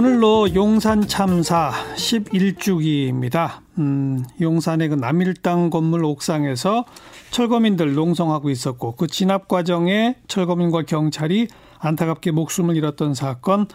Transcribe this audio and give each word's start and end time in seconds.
오늘로 0.00 0.54
용산 0.54 1.06
참사 1.06 1.72
11주기입니다. 1.94 3.58
음, 3.76 4.24
용산의 4.40 4.88
그 4.88 4.94
남일당 4.94 5.68
건물 5.68 6.06
옥상에서 6.06 6.86
철거민들 7.30 7.92
농성하고 7.92 8.48
있었고 8.48 8.96
그 8.96 9.08
진압 9.08 9.46
과정에 9.46 10.14
철거민과 10.26 10.84
경찰이 10.84 11.48
안타깝게 11.80 12.30
목숨을 12.30 12.76
잃었던 12.76 13.12
사건 13.12 13.66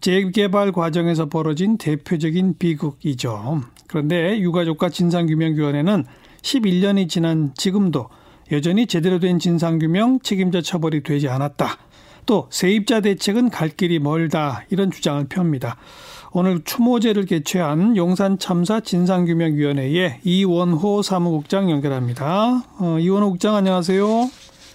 재개발 0.00 0.72
과정에서 0.72 1.26
벌어진 1.26 1.76
대표적인 1.76 2.54
비극이죠. 2.58 3.60
그런데 3.86 4.40
유가족과 4.40 4.88
진상규명위원회는 4.88 6.06
11년이 6.40 7.06
지난 7.10 7.52
지금도 7.54 8.08
여전히 8.50 8.86
제대로 8.86 9.18
된 9.18 9.38
진상규명 9.38 10.20
책임자 10.20 10.62
처벌이 10.62 11.02
되지 11.02 11.28
않았다. 11.28 11.76
또 12.26 12.46
세입자 12.50 13.00
대책은 13.00 13.50
갈 13.50 13.68
길이 13.68 13.98
멀다 13.98 14.62
이런 14.70 14.90
주장을 14.90 15.24
펴니다. 15.28 15.76
오늘 16.32 16.62
추모제를 16.64 17.24
개최한 17.24 17.96
용산 17.96 18.38
참사 18.38 18.80
진상규명위원회의 18.80 20.18
이원호 20.24 21.02
사무국장 21.02 21.70
연결합니다. 21.70 22.62
어, 22.78 22.98
이원호 22.98 23.30
국장 23.30 23.54
안녕하세요. 23.54 24.06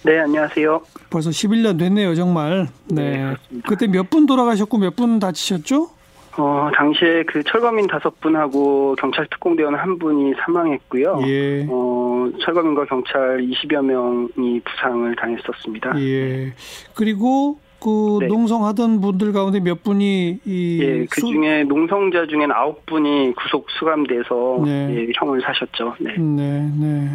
네, 0.04 0.18
안녕하세요. 0.18 0.80
벌써 1.10 1.30
11년 1.30 1.78
됐네요, 1.78 2.14
정말. 2.16 2.66
네. 2.88 3.18
네 3.18 3.34
그때 3.68 3.86
몇 3.86 4.10
분 4.10 4.26
돌아가셨고 4.26 4.78
몇 4.78 4.96
분 4.96 5.20
다치셨죠? 5.20 5.90
어, 6.38 6.70
당시에 6.74 7.24
그 7.28 7.42
철거민 7.44 7.86
다섯 7.86 8.18
분하고 8.20 8.96
경찰 8.98 9.26
특공대원 9.30 9.74
한 9.74 9.98
분이 9.98 10.32
사망했고요. 10.44 11.20
예. 11.26 11.66
어, 11.68 12.01
철거민과 12.44 12.84
경찰 12.86 13.38
20여 13.40 13.82
명이 13.82 14.60
부상을 14.60 15.14
당했었습니다. 15.16 15.98
예. 16.00 16.52
그리고 16.94 17.58
그 17.80 18.18
네. 18.20 18.26
농성하던 18.28 19.00
분들 19.00 19.32
가운데 19.32 19.58
몇 19.58 19.82
분이 19.82 20.38
이 20.44 20.78
예, 20.80 21.04
그 21.10 21.20
중에 21.20 21.64
농성자 21.64 22.26
중엔 22.28 22.52
아홉 22.52 22.86
분이 22.86 23.34
구속 23.34 23.66
수감돼서 23.70 24.60
네. 24.64 24.94
예, 24.94 25.12
형을 25.16 25.40
사셨죠. 25.42 25.96
네. 25.98 26.16
네, 26.16 26.70
네. 26.78 27.08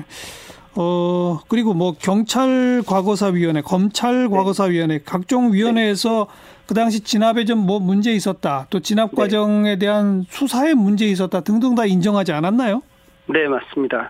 어, 0.75 1.39
그리고 1.47 1.73
뭐 1.73 1.93
경찰 1.99 2.83
과거사위원회, 2.85 3.61
검찰 3.61 4.29
과거사위원회, 4.29 4.99
각종 5.05 5.53
위원회에서 5.53 6.27
그 6.67 6.73
당시 6.73 6.99
진압에 6.99 7.45
좀 7.45 7.57
뭐 7.65 7.79
문제 7.79 8.11
있었다. 8.11 8.67
또 8.69 8.79
진압 8.81 9.11
네. 9.11 9.15
과정에 9.21 9.77
대한 9.79 10.25
수사에 10.29 10.73
문제 10.73 11.05
있었다 11.07 11.41
등등 11.41 11.75
다 11.75 11.85
인정하지 11.85 12.33
않았나요? 12.33 12.81
네, 13.27 13.47
맞습니다. 13.47 14.09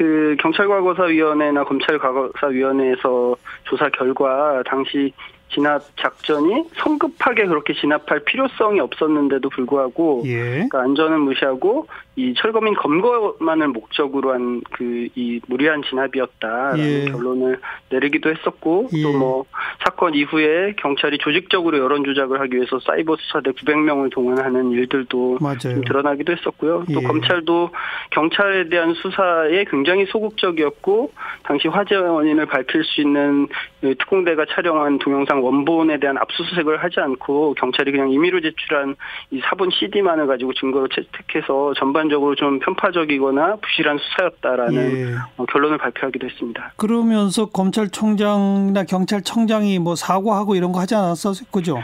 그 0.00 0.34
경찰과거사위원회나 0.40 1.64
검찰과거사위원회에서 1.64 3.36
조사 3.64 3.90
결과 3.90 4.62
당시 4.64 5.12
진압 5.50 5.82
작전이 5.96 6.64
성급하게 6.76 7.46
그렇게 7.46 7.74
진압할 7.74 8.20
필요성이 8.20 8.80
없었는데도 8.80 9.48
불구하고 9.50 10.22
예. 10.26 10.38
그러니까 10.38 10.80
안전은 10.82 11.20
무시하고 11.20 11.86
이 12.16 12.34
철거민 12.34 12.74
검거만을 12.74 13.68
목적으로 13.68 14.32
한 14.32 14.60
그 14.72 15.10
이 15.16 15.40
무리한 15.46 15.82
진압이었다라는 15.82 16.78
예. 16.78 17.04
결론을 17.10 17.58
내리기도 17.90 18.30
했었고 18.30 18.88
예. 18.94 19.02
또뭐 19.02 19.44
사건 19.84 20.14
이후에 20.14 20.74
경찰이 20.76 21.18
조직적으로 21.18 21.78
여론 21.78 22.04
조작을 22.04 22.40
하기 22.40 22.56
위해서 22.56 22.78
사이버 22.80 23.16
수사대 23.16 23.50
900명을 23.52 24.10
동원하는 24.12 24.70
일들도 24.70 25.38
좀 25.58 25.84
드러나기도 25.84 26.32
했었고요. 26.32 26.84
또 26.92 27.00
예. 27.02 27.06
검찰도 27.06 27.70
경찰에 28.10 28.68
대한 28.68 28.94
수사에 28.94 29.64
굉장히 29.64 30.06
소극적이었고 30.06 31.12
당시 31.42 31.68
화재 31.68 31.96
원인을 31.96 32.46
밝힐 32.46 32.84
수 32.84 33.00
있는 33.00 33.48
특공대가 33.80 34.46
촬영한 34.46 34.98
동영상 34.98 35.39
원본에 35.40 35.98
대한 35.98 36.18
압수수색을 36.18 36.82
하지 36.82 37.00
않고 37.00 37.54
경찰이 37.54 37.92
그냥 37.92 38.10
임의로 38.10 38.40
제출한 38.40 38.96
이 39.30 39.40
사본 39.44 39.70
CD만을 39.70 40.26
가지고 40.26 40.52
증거로 40.54 40.88
채택해서 40.88 41.74
전반적으로 41.74 42.34
좀 42.34 42.58
편파적이거나 42.60 43.56
부실한 43.56 43.98
수사였다라는 43.98 44.96
예. 44.96 45.14
어, 45.36 45.44
결론을 45.46 45.78
발표하기도 45.78 46.26
했습니다. 46.26 46.72
그러면서 46.76 47.46
검찰총장이나 47.46 48.84
경찰청장이 48.84 49.78
뭐 49.78 49.96
사과하고 49.96 50.54
이런 50.54 50.72
거 50.72 50.80
하지 50.80 50.94
않았어, 50.94 51.32
그죠? 51.50 51.78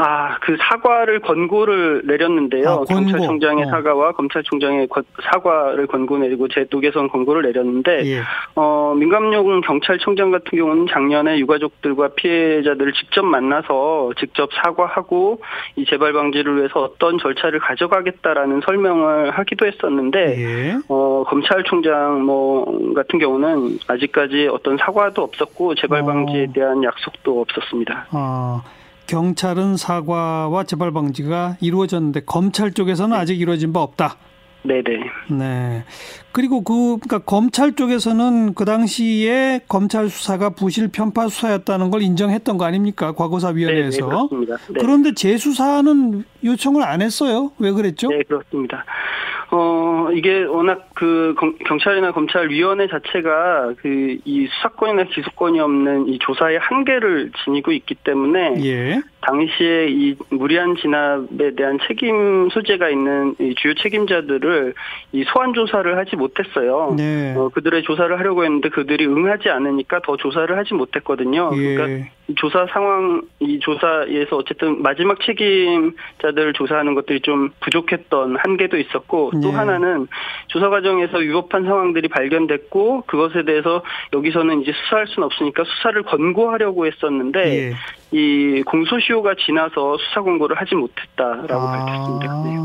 아, 0.00 0.38
그 0.40 0.56
사과를 0.60 1.18
권고를 1.20 2.02
내렸는데요. 2.04 2.68
아, 2.68 2.76
권고. 2.76 2.94
경찰청장의 2.94 3.64
어. 3.64 3.68
사과와 3.68 4.12
검찰총장의 4.12 4.88
사과를 5.24 5.88
권고 5.88 6.18
내리고 6.18 6.46
제독에선 6.46 7.08
권고를 7.08 7.42
내렸는데, 7.42 8.06
예. 8.06 8.20
어, 8.54 8.94
민감용 8.96 9.60
경찰청장 9.62 10.30
같은 10.30 10.56
경우는 10.56 10.86
작년에 10.88 11.38
유가족들과 11.40 12.10
피해자들을 12.14 12.92
직접 12.92 13.24
만나서 13.24 14.12
직접 14.18 14.50
사과하고 14.54 15.40
이 15.74 15.84
재발 15.84 16.12
방지를 16.12 16.58
위해서 16.58 16.80
어떤 16.80 17.18
절차를 17.18 17.58
가져가겠다라는 17.58 18.60
설명을 18.64 19.32
하기도 19.32 19.66
했었는데, 19.66 20.38
예. 20.38 20.78
어, 20.88 21.24
검찰총장 21.26 22.22
뭐 22.22 22.94
같은 22.94 23.18
경우는 23.18 23.78
아직까지 23.88 24.48
어떤 24.52 24.76
사과도 24.76 25.22
없었고 25.22 25.74
재발 25.74 26.02
어. 26.02 26.06
방지에 26.06 26.46
대한 26.54 26.84
약속도 26.84 27.40
없었습니다. 27.40 28.06
아. 28.12 28.62
경찰은 29.08 29.76
사과와 29.76 30.64
재발 30.64 30.92
방지가 30.92 31.56
이루어졌는데 31.60 32.20
검찰 32.26 32.72
쪽에서는 32.72 33.16
아직 33.16 33.40
이루어진 33.40 33.72
바 33.72 33.82
없다. 33.82 34.16
네네. 34.62 34.82
네. 35.30 35.84
그리고 36.32 36.62
그, 36.62 36.98
그러니까 36.98 37.18
검찰 37.20 37.74
쪽에서는 37.74 38.54
그 38.54 38.64
당시에 38.64 39.60
검찰 39.66 40.08
수사가 40.08 40.50
부실 40.50 40.88
편파 40.88 41.28
수사였다는 41.28 41.90
걸 41.90 42.02
인정했던 42.02 42.58
거 42.58 42.64
아닙니까? 42.64 43.12
과거사위원회에서. 43.12 43.96
네, 43.96 44.02
네, 44.02 44.08
그렇습니다. 44.08 44.56
네. 44.56 44.74
그런데 44.78 45.14
재수사는 45.14 46.24
요청을 46.44 46.82
안 46.82 47.00
했어요. 47.00 47.52
왜 47.58 47.70
그랬죠? 47.70 48.08
네, 48.08 48.22
그렇습니다. 48.24 48.84
어, 50.08 50.12
이게 50.12 50.44
워낙 50.44 50.88
그 50.94 51.34
경찰이나 51.66 52.12
검찰위원회 52.12 52.88
자체가 52.88 53.74
그 53.80 54.18
이 54.24 54.46
수사권이나 54.46 55.04
기소권이 55.04 55.60
없는 55.60 56.08
이 56.08 56.18
조사의 56.18 56.58
한계를 56.58 57.30
지니고 57.44 57.72
있기 57.72 57.94
때문에 57.94 58.54
예. 58.64 59.00
당시에 59.20 59.88
이 59.88 60.16
무리한 60.30 60.76
진압에 60.76 61.54
대한 61.56 61.78
책임 61.86 62.48
소재가 62.50 62.88
있는 62.88 63.34
이 63.40 63.54
주요 63.56 63.74
책임자들을 63.74 64.74
이 65.12 65.24
소환 65.24 65.54
조사를 65.54 65.96
하지 65.96 66.16
못했어요. 66.16 66.94
네. 66.96 67.34
어, 67.36 67.48
그들의 67.48 67.82
조사를 67.82 68.18
하려고 68.18 68.44
했는데 68.44 68.68
그들이 68.68 69.06
응하지 69.06 69.48
않으니까 69.48 70.00
더 70.04 70.16
조사를 70.16 70.56
하지 70.56 70.74
못했거든요. 70.74 71.50
예. 71.54 71.74
그러니까 71.74 72.08
조사 72.36 72.66
상황 72.66 73.22
이 73.40 73.58
조사에서 73.58 74.36
어쨌든 74.36 74.82
마지막 74.82 75.18
책임자들을 75.22 76.52
조사하는 76.52 76.94
것들이 76.94 77.20
좀 77.22 77.50
부족했던 77.60 78.36
한계도 78.36 78.76
있었고 78.78 79.32
또 79.42 79.48
네. 79.48 79.50
하나는 79.50 79.97
조사 80.48 80.68
과정에서 80.68 81.18
위법한 81.18 81.64
상황들이 81.64 82.08
발견됐고 82.08 83.04
그것에 83.06 83.44
대해서 83.44 83.82
여기서는 84.12 84.62
이제 84.62 84.72
수사할 84.72 85.06
수는 85.08 85.26
없으니까 85.26 85.64
수사를 85.64 86.02
권고하려고 86.04 86.86
했었는데 86.86 87.40
예. 87.40 87.74
이 88.12 88.62
공소시효가 88.62 89.34
지나서 89.44 89.96
수사 89.98 90.22
권고를 90.22 90.56
하지 90.56 90.74
못했다라고 90.74 91.54
아, 91.54 91.84
밝혔습니다. 91.84 92.42
네. 92.44 92.56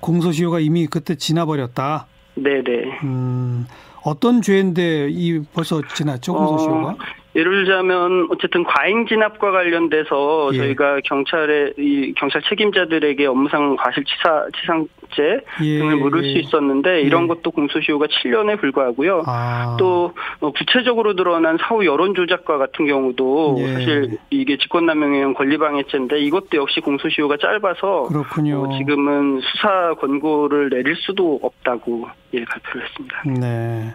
공소시효가 0.00 0.60
이미 0.60 0.86
그때 0.86 1.14
지나버렸다. 1.14 2.06
네네. 2.34 3.00
음, 3.04 3.66
어떤 4.04 4.40
죄인데 4.40 5.08
이 5.10 5.42
벌써 5.52 5.82
지났죠 5.94 6.32
공소시효가? 6.34 6.90
어, 6.90 6.96
예를 7.34 7.64
들자면 7.64 8.26
어쨌든 8.30 8.64
과잉 8.64 9.06
진압과 9.06 9.52
관련돼서 9.52 10.50
예. 10.52 10.58
저희가 10.58 11.00
경찰의 11.04 11.74
이 11.78 12.12
경찰 12.16 12.42
책임자들에게 12.42 13.24
업무상 13.26 13.76
과실치사 13.76 14.46
치상죄 14.60 15.44
예. 15.62 15.78
등을 15.78 15.96
물을 15.96 16.22
수 16.24 16.38
있었는데 16.38 17.02
이런 17.02 17.24
예. 17.24 17.26
것도 17.28 17.52
공소시효가 17.52 18.06
7년에 18.06 18.58
불과하고요. 18.60 19.22
아. 19.26 19.76
또 19.78 20.12
어, 20.40 20.50
구체적으로 20.50 21.14
드러난 21.14 21.56
사후 21.60 21.86
여론 21.86 22.14
조작과 22.14 22.58
같은 22.58 22.86
경우도 22.86 23.56
예. 23.60 23.72
사실 23.74 24.18
이게 24.30 24.56
직권남용의 24.56 25.34
권리방해죄인데 25.34 26.18
이것도 26.20 26.56
역시 26.56 26.80
공소시효가 26.80 27.36
짧아서 27.36 28.08
그렇군요. 28.08 28.64
어, 28.64 28.78
지금은 28.78 29.40
수사 29.40 29.94
권고를 29.94 30.70
내릴 30.70 30.96
수도 30.96 31.38
없다고 31.42 32.08
예 32.34 32.44
발표를 32.44 32.86
했습니다. 32.86 33.22
네. 33.40 33.94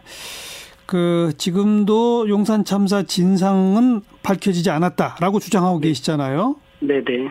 그 0.85 1.33
지금도 1.37 2.29
용산 2.29 2.63
참사 2.63 3.03
진상은 3.03 4.01
밝혀지지 4.23 4.69
않았다라고 4.69 5.39
주장하고 5.39 5.79
네. 5.79 5.89
계시잖아요. 5.89 6.55
네 6.81 7.03
네. 7.03 7.29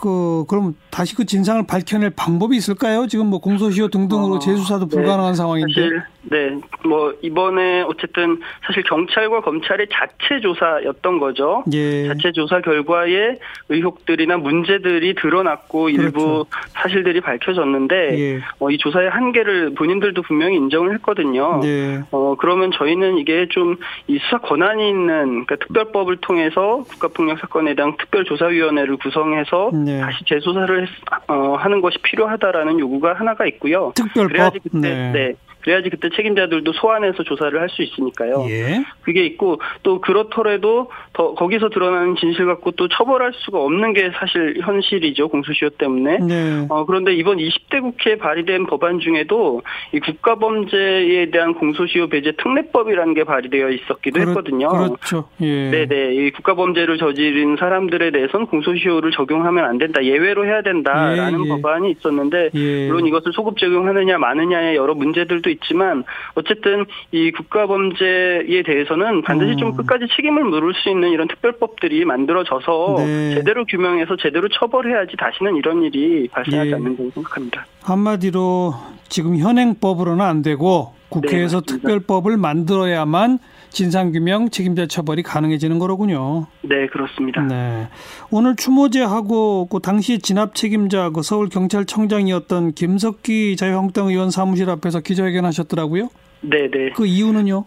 그 0.00 0.44
그럼 0.48 0.74
다시 0.90 1.14
그 1.14 1.24
진상을 1.24 1.64
밝혀낼 1.66 2.10
방법이 2.10 2.56
있을까요? 2.56 3.06
지금 3.06 3.28
뭐 3.28 3.38
공소시효 3.38 3.88
등등으로 3.88 4.34
어, 4.34 4.38
재수사도 4.40 4.88
네. 4.88 4.96
불가능한 4.96 5.34
상황인데. 5.34 5.72
사실 5.72 6.02
네, 6.22 6.58
뭐 6.84 7.12
이번에 7.22 7.82
어쨌든 7.82 8.40
사실 8.66 8.82
경찰과 8.84 9.40
검찰의 9.40 9.88
자체 9.92 10.40
조사였던 10.40 11.18
거죠. 11.18 11.64
예. 11.72 12.08
자체 12.08 12.32
조사 12.32 12.60
결과에 12.60 13.38
의혹들이나 13.68 14.36
문제들이 14.36 15.14
드러났고 15.14 15.84
그렇죠. 15.84 16.02
일부 16.02 16.44
사실들이 16.70 17.20
밝혀졌는데 17.20 18.18
예. 18.18 18.40
어, 18.60 18.70
이 18.70 18.78
조사의 18.78 19.10
한계를 19.10 19.74
본인들도 19.74 20.22
분명히 20.22 20.56
인정을 20.56 20.94
했거든요. 20.94 21.60
예. 21.64 22.00
어 22.10 22.36
그러면 22.38 22.70
저희는 22.72 23.18
이게 23.18 23.46
좀 23.50 23.76
이 24.08 24.18
수사 24.18 24.38
권한이 24.38 24.88
있는 24.88 25.44
그러니까 25.44 25.56
특별법을 25.56 26.18
통해서 26.18 26.84
국가폭력 26.88 27.38
사건에 27.38 27.74
대한 27.74 27.96
특별조사위원회를 27.96 28.96
구성해서 28.96 29.70
네. 29.72 30.00
다시 30.00 30.24
재조사를 30.26 30.82
했, 30.82 30.88
어, 31.28 31.54
하는 31.56 31.80
것이 31.80 31.98
필요하다라는 32.02 32.78
요구가 32.78 33.14
하나가 33.14 33.46
있고요. 33.46 33.92
특별법. 33.94 34.32
그래야지 34.32 34.58
그때 34.62 34.78
네. 34.78 35.12
네. 35.12 35.34
그래야지 35.62 35.90
그때 35.90 36.08
책임자들도 36.14 36.72
소환해서 36.72 37.22
조사를 37.24 37.60
할 37.60 37.72
수 37.72 37.82
있으니까요. 37.82 38.46
예. 38.48 38.84
그게 39.02 39.24
있고 39.26 39.60
또 39.82 40.00
그렇더라도 40.00 40.90
더 41.12 41.34
거기서 41.34 41.70
드러나는 41.70 42.16
진실 42.16 42.46
갖고 42.46 42.70
또 42.72 42.88
처벌할 42.88 43.32
수가 43.34 43.58
없는 43.60 43.92
게 43.92 44.10
사실 44.14 44.60
현실이죠 44.60 45.28
공소시효 45.28 45.70
때문에. 45.70 46.18
네. 46.18 46.66
어, 46.68 46.84
그런데 46.84 47.14
이번 47.14 47.38
20대 47.38 47.80
국회에 47.80 48.16
발의된 48.16 48.66
법안 48.66 49.00
중에도 49.00 49.62
이 49.92 50.00
국가범죄에 50.00 51.30
대한 51.30 51.54
공소시효 51.54 52.08
배제 52.08 52.32
특례법이라는 52.32 53.14
게 53.14 53.24
발의되어 53.24 53.70
있었기도 53.70 54.20
그렇, 54.20 54.28
했거든요. 54.28 54.68
그렇죠. 54.68 55.28
예. 55.40 55.70
네네. 55.70 56.14
이 56.14 56.30
국가범죄를 56.32 56.98
저지른 56.98 57.56
사람들에 57.56 58.10
대해서는 58.10 58.46
공소시효를 58.46 59.12
적용하면 59.12 59.64
안 59.64 59.78
된다. 59.78 60.04
예외로 60.04 60.44
해야 60.44 60.62
된다라는 60.62 61.40
예, 61.40 61.44
예. 61.44 61.48
법안이 61.48 61.90
있었는데 61.92 62.50
예. 62.54 62.86
물론 62.86 63.06
이것을 63.06 63.32
소급 63.32 63.58
적용하느냐 63.58 64.18
마느냐의 64.18 64.76
여러 64.76 64.94
문제들도 64.94 65.50
있지만 65.52 66.04
어쨌든 66.34 66.84
이 67.12 67.30
국가범죄에 67.30 68.62
대해서는 68.64 69.22
반드시 69.22 69.56
좀 69.56 69.68
음. 69.68 69.76
끝까지 69.76 70.06
책임을 70.16 70.44
물을 70.44 70.74
수 70.74 70.88
있는 70.88 71.10
이런 71.10 71.28
특별법들이 71.28 72.04
만들어져서 72.04 72.96
네. 72.98 73.34
제대로 73.34 73.64
규명해서 73.64 74.16
제대로 74.16 74.48
처벌해야지 74.48 75.16
다시는 75.16 75.56
이런 75.56 75.82
일이 75.82 76.28
발생하지 76.28 76.70
예. 76.70 76.74
않는다고 76.74 77.10
생각합니다. 77.10 77.66
한마디로 77.82 78.74
지금 79.08 79.36
현행법으로는 79.36 80.24
안 80.24 80.42
되고 80.42 80.94
국회에서 81.08 81.60
네, 81.60 81.66
특별법을 81.66 82.36
만들어야만 82.36 83.38
진상규명 83.72 84.50
책임자 84.50 84.86
처벌이 84.86 85.22
가능해지는 85.22 85.78
거로군요. 85.78 86.46
네, 86.62 86.86
그렇습니다. 86.86 87.42
네. 87.42 87.88
오늘 88.30 88.56
추모제하고 88.56 89.66
그 89.66 89.80
당시 89.80 90.18
진압 90.18 90.54
책임자 90.54 91.10
그 91.10 91.22
서울경찰청장이었던 91.22 92.72
김석기 92.74 93.56
자유한국당 93.56 94.08
의원 94.08 94.30
사무실 94.30 94.70
앞에서 94.70 95.00
기자회견 95.00 95.44
하셨더라고요. 95.44 96.08
네, 96.42 96.70
네. 96.70 96.90
그 96.94 97.06
이유는요? 97.06 97.64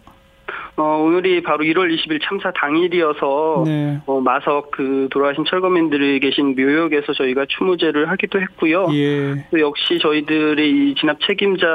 어, 0.78 1.02
오늘이 1.02 1.42
바로 1.42 1.64
1월 1.64 1.94
20일 1.94 2.20
참사 2.22 2.52
당일이어서 2.52 3.62
네. 3.64 3.98
어, 4.04 4.20
마석 4.20 4.70
그 4.70 5.08
돌아가신 5.10 5.44
철거민들이 5.46 6.20
계신 6.20 6.54
묘역에서 6.54 7.14
저희가 7.14 7.46
추모제를 7.48 8.10
하기도 8.10 8.40
했고요. 8.40 8.88
예. 8.92 9.46
또 9.50 9.60
역시 9.60 9.98
저희들의 9.98 10.70
이 10.70 10.94
진압 10.96 11.18
책임자 11.26 11.66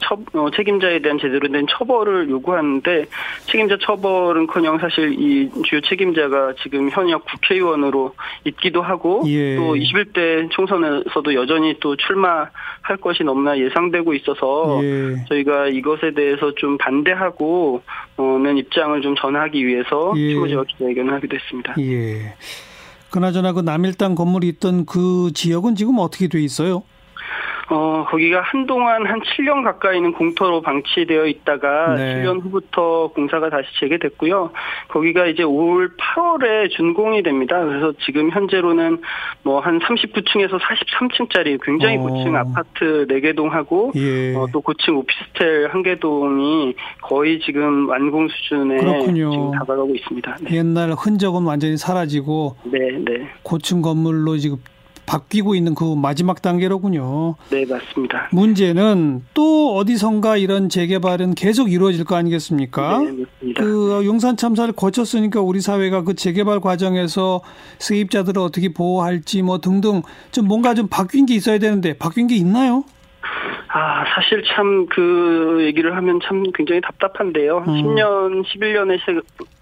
처, 0.00 0.16
어, 0.34 0.50
책임자에 0.52 1.00
대한 1.00 1.18
제대로 1.18 1.48
된 1.48 1.66
처벌을 1.68 2.30
요구하는데 2.30 3.06
책임자 3.46 3.76
처벌은커녕 3.80 4.78
사실 4.78 5.16
이 5.18 5.50
주요 5.64 5.80
책임자가 5.80 6.54
지금 6.62 6.90
현역 6.90 7.24
국회의원으로 7.24 8.14
있기도 8.44 8.82
하고 8.82 9.24
예. 9.26 9.56
또 9.56 9.74
21대 9.74 10.48
총선에서도 10.50 11.34
여전히 11.34 11.74
또 11.80 11.96
출마할 11.96 12.98
것이 13.00 13.24
너무나 13.24 13.58
예상되고 13.58 14.14
있어서 14.14 14.80
예. 14.84 15.24
저희가 15.28 15.68
이것에 15.68 16.12
대해서 16.12 16.54
좀 16.54 16.78
반대하고 16.78 17.82
어, 18.16 18.38
는 18.44 18.58
입장을 18.58 19.00
좀 19.00 19.14
전하기 19.16 19.66
위해서 19.66 20.12
예. 20.16 20.32
추모제와 20.34 20.64
기자회견을 20.64 21.14
하기도 21.14 21.34
했습니다. 21.34 21.74
예. 21.78 22.34
그나저나 23.10 23.52
그 23.54 23.60
남일당 23.60 24.14
건물이 24.14 24.48
있던 24.48 24.84
그 24.84 25.30
지역은 25.32 25.76
지금 25.76 25.98
어떻게 25.98 26.28
돼 26.28 26.42
있어요? 26.42 26.82
어, 27.70 28.04
거기가 28.08 28.42
한동안 28.42 29.06
한 29.06 29.20
7년 29.20 29.64
가까이는 29.64 30.12
공터로 30.12 30.60
방치되어 30.60 31.26
있다가 31.26 31.94
네. 31.96 32.22
7년 32.22 32.42
후부터 32.42 33.08
공사가 33.14 33.48
다시 33.50 33.66
재개됐고요. 33.80 34.50
거기가 34.88 35.26
이제 35.26 35.42
올 35.42 35.96
8월에 35.96 36.70
준공이 36.70 37.22
됩니다. 37.22 37.58
그래서 37.64 37.92
지금 38.04 38.30
현재로는 38.30 39.00
뭐 39.42 39.64
한 39.64 39.78
39층에서 39.78 40.58
43층짜리 40.60 41.58
굉장히 41.62 41.96
어. 41.96 42.00
고층 42.00 42.36
아파트 42.36 43.06
4개 43.08 43.34
동하고 43.34 43.92
예. 43.96 44.34
어, 44.34 44.46
또 44.52 44.60
고층 44.60 44.98
오피스텔 44.98 45.70
1개 45.70 45.98
동이 46.00 46.74
거의 47.00 47.40
지금 47.40 47.88
완공 47.88 48.28
수준에 48.28 48.76
그렇군요. 48.76 49.30
지금 49.30 49.50
다가가고 49.52 49.94
있습니다. 49.94 50.36
네. 50.42 50.56
옛날 50.56 50.92
흔적은 50.92 51.44
완전히 51.44 51.78
사라지고 51.78 52.56
네, 52.64 52.78
네. 53.04 53.26
고층 53.42 53.80
건물로 53.80 54.36
지금 54.36 54.58
바뀌고 55.06 55.54
있는 55.54 55.74
그 55.74 55.84
마지막 55.94 56.42
단계로군요. 56.42 57.36
네, 57.50 57.64
맞습니다. 57.66 58.28
문제는 58.32 59.22
또 59.34 59.76
어디선가 59.76 60.36
이런 60.36 60.68
재개발은 60.68 61.34
계속 61.34 61.70
이루어질 61.70 62.04
거 62.04 62.16
아니겠습니까? 62.16 62.98
네, 62.98 63.04
맞습니다. 63.12 63.62
그 63.62 64.02
용산 64.04 64.36
참사를 64.36 64.72
거쳤으니까 64.72 65.40
우리 65.40 65.60
사회가 65.60 66.02
그 66.02 66.14
재개발 66.14 66.60
과정에서 66.60 67.40
세입자들을 67.78 68.40
어떻게 68.40 68.72
보호할지 68.72 69.42
뭐 69.42 69.58
등등 69.58 70.02
좀 70.32 70.46
뭔가 70.48 70.74
좀 70.74 70.88
바뀐 70.88 71.26
게 71.26 71.34
있어야 71.34 71.58
되는데 71.58 71.96
바뀐 71.96 72.26
게 72.26 72.36
있나요? 72.36 72.84
아, 73.74 74.04
사실 74.14 74.42
참 74.44 74.84
그 74.94 75.58
얘기를 75.62 75.96
하면 75.96 76.20
참 76.22 76.44
굉장히 76.54 76.80
답답한데요. 76.80 77.64
음. 77.66 77.66
10년, 77.66 78.44
11년의 78.44 79.00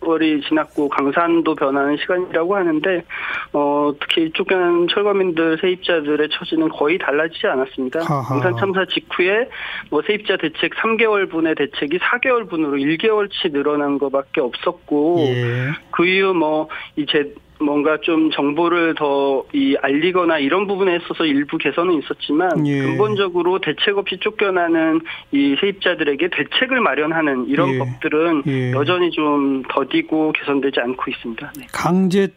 세월이 0.01 0.43
지났고 0.43 0.89
강산도 0.89 1.55
변하는 1.55 1.97
시간이라고 1.97 2.55
하는데 2.55 3.05
어, 3.53 3.93
특히 4.01 4.31
쫓겨난 4.33 4.89
철거민들 4.89 5.59
세입자들의 5.61 6.29
처지는 6.33 6.69
거의 6.69 6.99
달라지지 6.99 7.47
않았습니다. 7.47 8.01
강산 8.01 8.57
참사 8.59 8.85
직후에 8.85 9.49
뭐 9.91 10.03
세입자 10.07 10.37
대책 10.37 10.75
3개월분의 10.75 11.57
대책이 11.57 11.99
4개월분으로 11.99 12.99
1개월치 12.99 13.53
늘어난 13.53 13.99
것밖에 13.99 14.41
없었고 14.41 15.17
예. 15.21 15.69
그 15.91 16.07
이후 16.07 16.35
뭐 16.35 16.69
이제 16.97 17.33
뭔가 17.63 17.99
좀 18.03 18.31
정보를 18.31 18.95
더 18.95 19.33
이 19.53 19.77
알리거나 19.81 20.39
이런 20.39 20.67
부분에 20.67 20.97
있어서 20.97 21.25
일부 21.25 21.59
개선은 21.59 21.95
있었지만 22.03 22.67
예. 22.67 22.79
근본적으로 22.81 23.59
대책 23.61 23.99
없이 23.99 24.19
쫓겨나는 24.21 25.01
이 25.33 25.57
세입자들에게 25.61 26.29
대책을 26.31 26.81
마련하는 26.81 27.49
이런 27.49 27.75
예. 27.75 27.79
법들은 27.79 28.43
예. 28.47 28.73
여전히 28.73 29.11
좀 29.11 29.63
더디고 29.69 30.33
개선되지 30.33 30.81
않고 30.81 31.11
있습니다. 31.11 31.53
네. 31.59 31.67
강제 31.73 32.29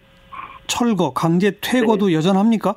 철거, 0.67 1.13
강제 1.13 1.57
퇴거도 1.61 2.07
네. 2.07 2.15
여전합니까? 2.15 2.75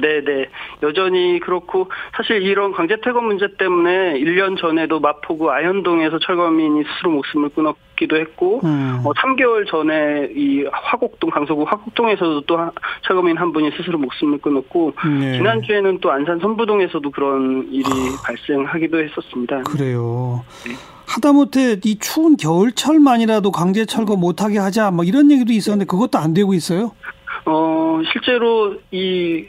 네네. 0.00 0.46
여전히 0.82 1.38
그렇고, 1.40 1.88
사실 2.16 2.42
이런 2.42 2.72
강제 2.72 2.96
퇴거 3.00 3.20
문제 3.20 3.46
때문에 3.56 4.14
1년 4.14 4.58
전에도 4.58 4.98
마포구 4.98 5.52
아현동에서 5.52 6.18
철거민이 6.18 6.82
스스로 6.84 7.12
목숨을 7.12 7.50
끊었 7.50 7.76
기도 7.96 8.16
했고, 8.16 8.60
음. 8.64 9.00
어, 9.04 9.12
3개월 9.12 9.68
전에 9.68 10.30
이 10.34 10.64
화곡동, 10.70 11.30
강서구 11.30 11.64
화곡동에서도 11.64 12.42
또 12.42 12.58
철거민 13.06 13.36
한 13.36 13.52
분이 13.52 13.70
스스로 13.76 13.98
목숨을 13.98 14.38
끊었고, 14.38 14.94
네. 15.20 15.36
지난 15.36 15.62
주에는 15.62 15.98
또 16.00 16.10
안산 16.10 16.40
선부동에서도 16.40 17.10
그런 17.10 17.68
일이 17.70 17.84
아. 17.86 18.22
발생하기도 18.26 19.02
했었습니다. 19.02 19.62
그래요. 19.62 20.44
네. 20.66 20.74
하다못해 21.06 21.80
이 21.84 21.98
추운 21.98 22.36
겨울철만이라도 22.36 23.52
강제 23.52 23.84
철거 23.84 24.16
못하게 24.16 24.58
하자, 24.58 24.90
뭐 24.90 25.04
이런 25.04 25.30
얘기도 25.30 25.52
있었는데 25.52 25.86
그것도 25.86 26.18
안 26.18 26.34
되고 26.34 26.54
있어요? 26.54 26.92
어, 27.46 28.00
실제로 28.12 28.74
이 28.90 29.44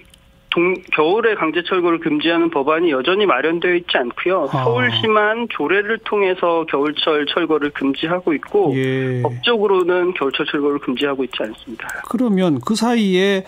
동, 0.56 0.74
겨울에 0.94 1.36
강제 1.36 1.62
철거를 1.64 2.00
금지하는 2.00 2.50
법안이 2.50 2.90
여전히 2.90 3.26
마련되어 3.26 3.76
있지 3.76 3.98
않고요. 3.98 4.48
아. 4.52 4.64
서울시만 4.64 5.48
조례를 5.50 6.00
통해서 6.06 6.66
겨울철 6.70 7.26
철거를 7.26 7.72
금지하고 7.72 8.34
있고 8.36 8.74
예. 8.78 9.22
법적으로는 9.22 10.14
겨울철 10.14 10.46
철거를 10.46 10.80
금지하고 10.80 11.26
있지 11.26 11.36
않습니다. 11.42 11.90
그러면 12.10 12.62
그 12.62 12.74
사이에 12.74 13.44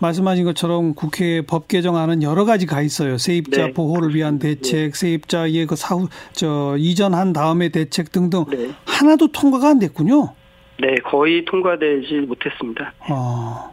말씀하신 0.00 0.44
것처럼 0.44 0.94
국회에 0.94 1.42
법 1.42 1.66
개정안은 1.66 2.22
여러 2.22 2.44
가지가 2.44 2.82
있어요. 2.82 3.16
세입자 3.16 3.66
네. 3.68 3.72
보호를 3.72 4.14
위한 4.14 4.38
대책, 4.38 4.92
네. 4.92 4.98
세입자의 4.98 5.66
그 5.66 5.76
사후 5.76 6.08
저 6.32 6.76
이전한 6.78 7.32
다음에 7.32 7.70
대책 7.70 8.12
등등 8.12 8.44
네. 8.50 8.70
하나도 8.84 9.32
통과가 9.32 9.68
안 9.68 9.78
됐군요. 9.78 10.34
네, 10.78 10.94
거의 11.04 11.44
통과되지 11.44 12.26
못했습니다. 12.26 12.92
아. 13.08 13.70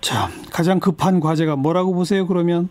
자, 0.00 0.28
가장 0.52 0.80
급한 0.80 1.20
과제가 1.20 1.56
뭐라고 1.56 1.94
보세요, 1.94 2.26
그러면? 2.26 2.68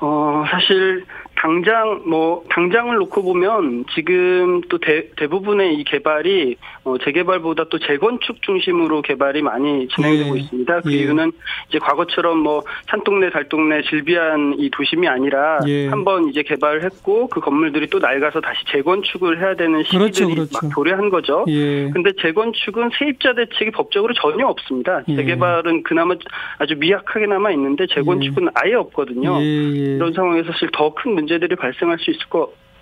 어, 0.00 0.44
사실 0.50 1.04
당장 1.40 2.02
뭐 2.06 2.44
당장을 2.50 2.94
놓고 2.96 3.22
보면 3.22 3.86
지금 3.94 4.60
또 4.68 4.76
대, 4.76 5.08
대부분의 5.16 5.74
이 5.74 5.84
개발이 5.84 6.56
어, 6.84 6.98
재개발보다 6.98 7.64
또 7.70 7.78
재건축 7.78 8.42
중심으로 8.42 9.00
개발이 9.00 9.40
많이 9.40 9.88
진행되고 9.88 10.36
예. 10.36 10.40
있습니다. 10.40 10.80
그 10.82 10.92
예. 10.92 10.96
이유는 10.98 11.32
이제 11.70 11.78
과거처럼 11.78 12.38
뭐 12.40 12.62
산동네 12.90 13.30
달동네 13.30 13.82
질비한 13.88 14.56
이 14.58 14.70
도심이 14.70 15.08
아니라 15.08 15.60
예. 15.66 15.88
한번 15.88 16.28
이제 16.28 16.42
개발을 16.42 16.84
했고 16.84 17.28
그 17.28 17.40
건물들이 17.40 17.86
또 17.86 17.98
낡아서 17.98 18.42
다시 18.42 18.62
재건축을 18.70 19.40
해야 19.40 19.54
되는 19.54 19.82
그렇죠, 19.84 20.12
시기들이 20.12 20.34
그렇죠. 20.34 20.58
막 20.62 20.74
도래한 20.74 21.08
거죠. 21.08 21.46
예. 21.48 21.88
근데 21.90 22.12
재건축은 22.20 22.90
세입자 22.98 23.32
대책이 23.34 23.70
법적으로 23.70 24.12
전혀 24.12 24.46
없습니다. 24.46 25.02
예. 25.08 25.16
재개발은 25.16 25.84
그나마 25.84 26.14
아주 26.58 26.74
미약하게 26.76 27.26
남아 27.26 27.50
있는데 27.52 27.86
재건축은 27.86 28.48
아예 28.54 28.74
없거든요. 28.74 29.38
예, 29.40 29.44
예. 29.44 29.96
이런 29.96 30.12
상황에서 30.12 30.52
사실 30.52 30.68
더 30.72 30.90
큰 30.94 31.12
문제 31.14 31.29
들이 31.38 31.54
발생할 31.56 31.98
수 31.98 32.10
있을 32.10 32.20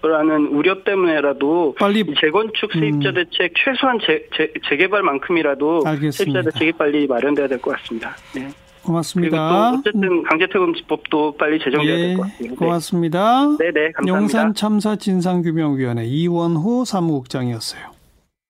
거라는 0.01 0.49
우려 0.49 0.83
때문에라도 0.85 1.75
빨리 1.79 2.01
이 2.01 2.15
재건축 2.21 2.73
세입자 2.73 3.11
음. 3.11 3.15
대책 3.15 3.53
최소한 3.57 3.99
재, 4.07 4.23
재, 4.37 4.53
재 4.69 4.77
개발만큼이라도 4.77 5.83
알겠습니다. 5.87 6.43
세입자 6.43 6.51
대책이 6.53 6.73
빨리 6.79 7.07
마련돼야 7.07 7.49
될 7.49 7.59
것 7.61 7.77
같습니다. 7.77 8.17
네. 8.35 8.43
그리고 8.43 8.93
고맙습니다. 8.93 9.71
또 9.73 9.79
어쨌든 9.81 10.23
강제퇴근법도 10.23 11.37
빨리 11.37 11.59
제정돼야 11.59 11.97
될 11.97 12.11
예, 12.11 12.15
것 12.15 12.23
같습니다. 12.23 12.55
네. 12.55 12.57
고맙습니다. 12.57 13.57
네, 13.59 13.71
네, 13.73 13.93
감사합니다. 13.93 14.09
용산 14.09 14.55
참사 14.55 14.97
진상규명위원회 14.97 16.05
이원호 16.07 16.85
사무국장이었어요. 16.87 17.98